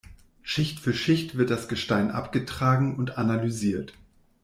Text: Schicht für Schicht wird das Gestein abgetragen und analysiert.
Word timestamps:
Schicht 0.41 0.79
für 0.79 0.95
Schicht 0.95 1.37
wird 1.37 1.51
das 1.51 1.67
Gestein 1.67 2.09
abgetragen 2.09 2.95
und 2.95 3.19
analysiert. 3.19 3.93